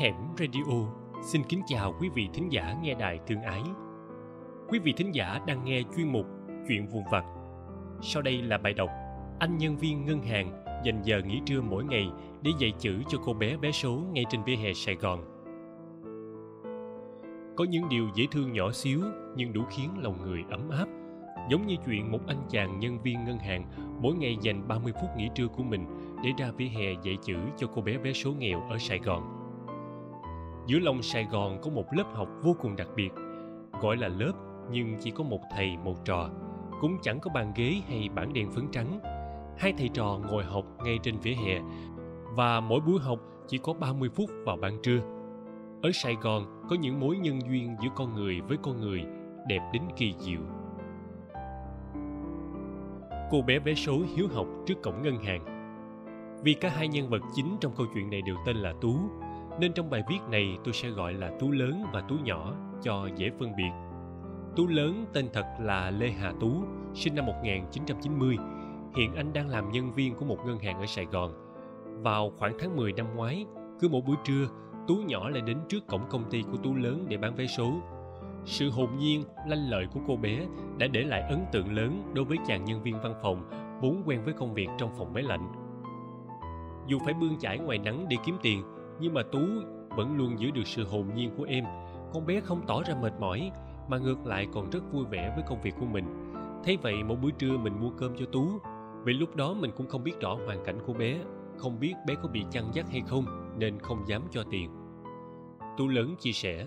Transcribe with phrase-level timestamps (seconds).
[0.00, 0.62] Hẻm Radio
[1.22, 3.62] xin kính chào quý vị thính giả nghe đài thương ái.
[4.68, 6.26] Quý vị thính giả đang nghe chuyên mục
[6.68, 7.24] Chuyện vùng vặt.
[8.02, 8.90] Sau đây là bài đọc
[9.38, 12.10] Anh nhân viên ngân hàng dành giờ nghỉ trưa mỗi ngày
[12.42, 15.20] để dạy chữ cho cô bé bé số ngay trên vỉa hè Sài Gòn.
[17.56, 19.00] Có những điều dễ thương nhỏ xíu,
[19.36, 20.86] nhưng đủ khiến lòng người ấm áp.
[21.50, 23.64] Giống như chuyện một anh chàng nhân viên ngân hàng
[24.00, 25.86] mỗi ngày dành 30 phút nghỉ trưa của mình
[26.24, 29.39] để ra vỉa hè dạy chữ cho cô bé vé số nghèo ở Sài Gòn.
[30.70, 33.10] Giữa lòng Sài Gòn có một lớp học vô cùng đặc biệt,
[33.80, 34.32] gọi là lớp
[34.70, 36.30] nhưng chỉ có một thầy một trò,
[36.80, 39.00] cũng chẳng có bàn ghế hay bảng đèn phấn trắng.
[39.58, 41.60] Hai thầy trò ngồi học ngay trên vỉa hè
[42.36, 45.00] và mỗi buổi học chỉ có 30 phút vào ban trưa.
[45.82, 49.04] Ở Sài Gòn có những mối nhân duyên giữa con người với con người
[49.48, 50.40] đẹp đến kỳ diệu.
[53.30, 55.44] Cô bé vé số hiếu học trước cổng ngân hàng
[56.44, 58.94] vì cả hai nhân vật chính trong câu chuyện này đều tên là Tú,
[59.60, 63.08] nên trong bài viết này tôi sẽ gọi là Tú lớn và Tú nhỏ cho
[63.16, 63.70] dễ phân biệt.
[64.56, 66.52] Tú lớn tên thật là Lê Hà Tú,
[66.94, 68.36] sinh năm 1990.
[68.96, 71.32] Hiện anh đang làm nhân viên của một ngân hàng ở Sài Gòn.
[72.02, 73.46] Vào khoảng tháng 10 năm ngoái,
[73.80, 74.48] cứ mỗi buổi trưa,
[74.88, 77.72] Tú nhỏ lại đến trước cổng công ty của Tú lớn để bán vé số.
[78.44, 80.46] Sự hồn nhiên, lanh lợi của cô bé
[80.78, 83.50] đã để lại ấn tượng lớn đối với chàng nhân viên văn phòng
[83.82, 85.52] vốn quen với công việc trong phòng máy lạnh
[86.86, 88.62] dù phải bươn chải ngoài nắng để kiếm tiền
[89.00, 89.40] nhưng mà tú
[89.96, 91.64] vẫn luôn giữ được sự hồn nhiên của em.
[92.12, 93.50] Con bé không tỏ ra mệt mỏi,
[93.88, 96.04] mà ngược lại còn rất vui vẻ với công việc của mình.
[96.64, 98.48] Thấy vậy một buổi trưa mình mua cơm cho tú.
[99.04, 101.20] Vì lúc đó mình cũng không biết rõ hoàn cảnh của bé,
[101.56, 103.24] không biết bé có bị chăn dắt hay không,
[103.58, 104.70] nên không dám cho tiền.
[105.78, 106.66] Tú lớn chia sẻ.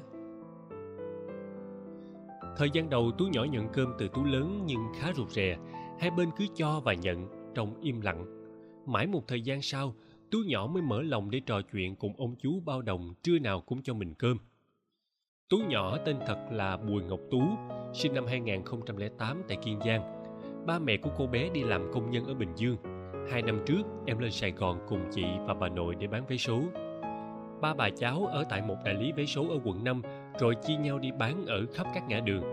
[2.57, 5.57] Thời gian đầu tú nhỏ nhận cơm từ tú lớn nhưng khá rụt rè.
[5.99, 8.25] Hai bên cứ cho và nhận trong im lặng.
[8.85, 9.93] Mãi một thời gian sau
[10.33, 13.61] tú nhỏ mới mở lòng để trò chuyện cùng ông chú bao đồng trưa nào
[13.61, 14.37] cũng cho mình cơm.
[15.49, 17.41] Tú nhỏ tên thật là bùi ngọc tú,
[17.93, 20.23] sinh năm 2008 tại kiên giang.
[20.65, 22.77] Ba mẹ của cô bé đi làm công nhân ở bình dương.
[23.31, 26.37] Hai năm trước, em lên sài gòn cùng chị và bà nội để bán vé
[26.37, 26.61] số.
[27.61, 30.01] Ba bà cháu ở tại một đại lý vé số ở quận 5
[30.39, 32.43] rồi chia nhau đi bán ở khắp các ngã đường.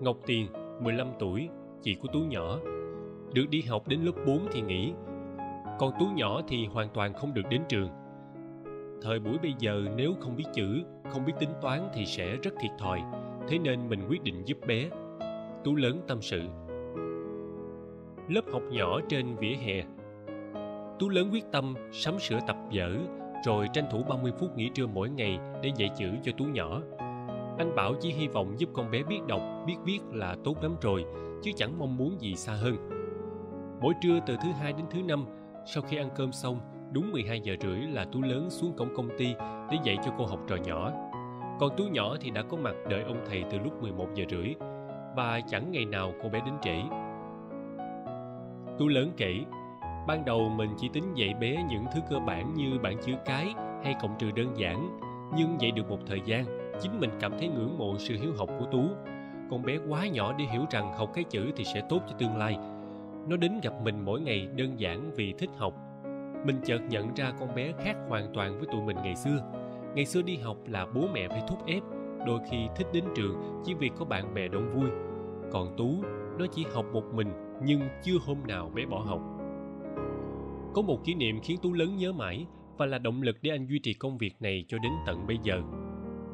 [0.00, 0.46] Ngọc tiền
[0.80, 1.48] 15 tuổi,
[1.82, 2.58] chị của tú nhỏ.
[3.32, 4.92] Được đi học đến lớp 4 thì nghỉ
[5.78, 7.88] còn tú nhỏ thì hoàn toàn không được đến trường.
[9.02, 12.54] Thời buổi bây giờ nếu không biết chữ, không biết tính toán thì sẽ rất
[12.60, 13.02] thiệt thòi.
[13.48, 14.88] Thế nên mình quyết định giúp bé.
[15.64, 16.40] Tú lớn tâm sự.
[18.28, 19.82] Lớp học nhỏ trên vỉa hè.
[20.98, 22.96] Tú lớn quyết tâm sắm sửa tập vở,
[23.44, 26.80] rồi tranh thủ 30 phút nghỉ trưa mỗi ngày để dạy chữ cho tú nhỏ.
[27.58, 30.76] Anh bảo chỉ hy vọng giúp con bé biết đọc, biết viết là tốt lắm
[30.80, 31.04] rồi,
[31.42, 32.76] chứ chẳng mong muốn gì xa hơn.
[33.80, 35.24] Mỗi trưa từ thứ hai đến thứ năm
[35.66, 36.60] sau khi ăn cơm xong,
[36.92, 39.34] đúng 12 giờ rưỡi là Tú lớn xuống cổng công ty
[39.70, 40.92] để dạy cho cô học trò nhỏ.
[41.60, 44.54] Còn Tú nhỏ thì đã có mặt đợi ông thầy từ lúc 11 giờ rưỡi
[45.16, 46.76] và chẳng ngày nào cô bé đến trễ.
[48.78, 49.40] Tú lớn kể,
[50.06, 53.54] ban đầu mình chỉ tính dạy bé những thứ cơ bản như bảng chữ cái
[53.84, 54.98] hay cộng trừ đơn giản,
[55.36, 56.44] nhưng dạy được một thời gian,
[56.82, 58.82] chính mình cảm thấy ngưỡng mộ sự hiếu học của Tú.
[59.50, 62.36] Con bé quá nhỏ để hiểu rằng học cái chữ thì sẽ tốt cho tương
[62.36, 62.58] lai,
[63.28, 65.74] nó đến gặp mình mỗi ngày đơn giản vì thích học.
[66.46, 69.38] Mình chợt nhận ra con bé khác hoàn toàn với tụi mình ngày xưa.
[69.94, 71.82] Ngày xưa đi học là bố mẹ phải thúc ép,
[72.26, 74.90] đôi khi thích đến trường chỉ vì có bạn bè đông vui.
[75.52, 76.02] Còn tú,
[76.38, 77.32] nó chỉ học một mình
[77.64, 79.20] nhưng chưa hôm nào bé bỏ học.
[80.74, 82.46] Có một kỷ niệm khiến tú lớn nhớ mãi
[82.76, 85.38] và là động lực để anh duy trì công việc này cho đến tận bây
[85.42, 85.62] giờ.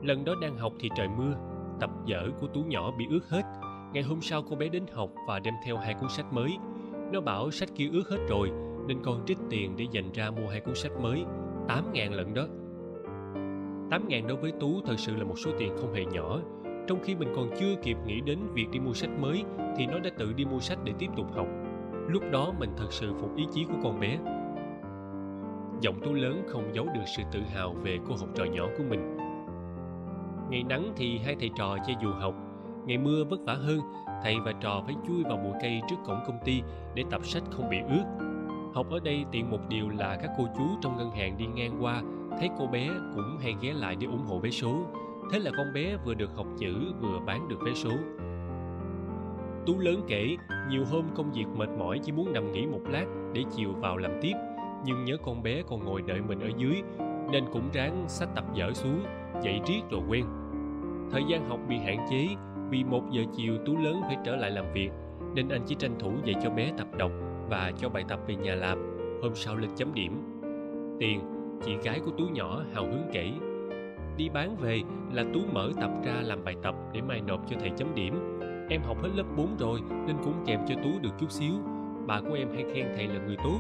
[0.03, 1.35] Lần đó đang học thì trời mưa,
[1.81, 3.43] tập vở của tú nhỏ bị ướt hết.
[3.93, 6.57] Ngày hôm sau cô bé đến học và đem theo hai cuốn sách mới
[7.13, 8.51] nó bảo sách kia ướt hết rồi,
[8.87, 11.25] nên con trích tiền để dành ra mua hai cuốn sách mới,
[11.69, 12.47] tám ngàn lận đó.
[13.91, 16.41] Tám ngàn đối với Tú thật sự là một số tiền không hề nhỏ.
[16.87, 19.45] Trong khi mình còn chưa kịp nghĩ đến việc đi mua sách mới,
[19.77, 21.47] Thì nó đã tự đi mua sách để tiếp tục học.
[22.09, 24.19] Lúc đó mình thật sự phục ý chí của con bé.
[25.81, 28.85] Giọng Tú lớn không giấu được sự tự hào về cô học trò nhỏ của
[28.91, 29.17] mình.
[30.51, 32.35] Ngày nắng thì hai thầy trò chơi dù học,
[32.87, 33.81] Ngày mưa vất vả hơn
[34.23, 36.63] thầy và trò phải chui vào bụi cây trước cổng công ty
[36.95, 38.05] để tập sách không bị ướt.
[38.75, 41.85] Học ở đây tiện một điều là các cô chú trong ngân hàng đi ngang
[41.85, 42.03] qua,
[42.39, 44.87] thấy cô bé cũng hay ghé lại để ủng hộ vé số.
[45.33, 47.91] Thế là con bé vừa được học chữ vừa bán được vé số.
[49.67, 50.37] Tú lớn kể,
[50.71, 53.97] nhiều hôm công việc mệt mỏi chỉ muốn nằm nghỉ một lát để chiều vào
[53.97, 54.33] làm tiếp,
[54.85, 56.83] nhưng nhớ con bé còn ngồi đợi mình ở dưới,
[57.33, 59.03] nên cũng ráng sách tập dở xuống
[59.43, 60.25] dậy riết rồi quen.
[61.11, 62.29] Thời gian học bị hạn chế
[62.71, 64.91] vì một giờ chiều Tú lớn phải trở lại làm việc
[65.35, 67.11] nên anh chỉ tranh thủ dạy cho bé tập đọc
[67.49, 68.79] và cho bài tập về nhà làm
[69.23, 70.23] hôm sau lên chấm điểm
[70.99, 71.21] tiền
[71.65, 73.33] chị gái của Tú nhỏ hào hứng kể
[74.21, 74.81] đi bán về
[75.13, 78.41] là Tú mở tập ra làm bài tập để mai nộp cho thầy chấm điểm.
[78.71, 81.53] Em học hết lớp 4 rồi nên cũng kèm cho Tú được chút xíu.
[82.07, 83.59] Bà của em hay khen thầy là người tốt.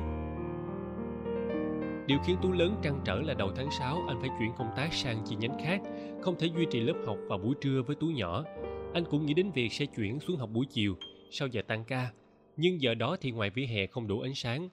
[2.06, 4.92] Điều khiến Tú lớn trăn trở là đầu tháng 6 anh phải chuyển công tác
[4.92, 5.80] sang chi nhánh khác,
[6.20, 8.44] không thể duy trì lớp học vào buổi trưa với Tú nhỏ.
[8.92, 10.94] Anh cũng nghĩ đến việc sẽ chuyển xuống học buổi chiều,
[11.30, 12.12] sau giờ tăng ca.
[12.56, 14.68] Nhưng giờ đó thì ngoài vỉa hè không đủ ánh sáng.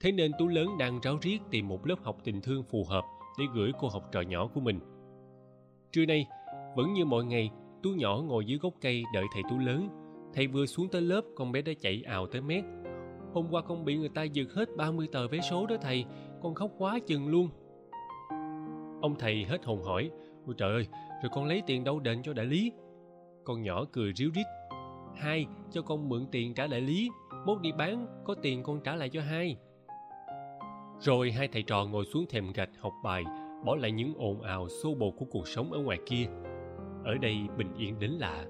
[0.00, 3.04] Thế nên Tú lớn đang ráo riết tìm một lớp học tình thương phù hợp
[3.38, 4.80] để gửi cô học trò nhỏ của mình.
[5.92, 6.26] Trưa nay,
[6.76, 7.50] vẫn như mọi ngày,
[7.82, 9.88] Tú nhỏ ngồi dưới gốc cây đợi thầy Tú lớn.
[10.34, 12.64] Thầy vừa xuống tới lớp, con bé đã chạy ào tới mét.
[13.32, 16.04] Hôm qua con bị người ta giật hết 30 tờ vé số đó thầy,
[16.42, 17.48] con khóc quá chừng luôn.
[19.02, 20.10] Ông thầy hết hồn hỏi,
[20.46, 20.86] ôi trời ơi,
[21.22, 22.72] rồi con lấy tiền đâu đền cho đại lý?
[23.44, 24.46] Con nhỏ cười ríu rít.
[25.16, 27.10] Hai, cho con mượn tiền trả đại lý,
[27.46, 29.56] mốt đi bán, có tiền con trả lại cho hai.
[31.00, 33.24] Rồi hai thầy trò ngồi xuống thềm gạch học bài,
[33.64, 36.26] bỏ lại những ồn ào xô bồ của cuộc sống ở ngoài kia.
[37.04, 38.44] Ở đây bình yên đến lạ.